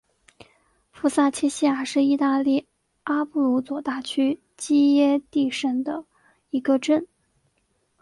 [0.89, 2.67] 福萨切西亚是意大利
[3.03, 6.03] 阿布鲁佐大区基耶蒂省的
[6.49, 7.07] 一个镇。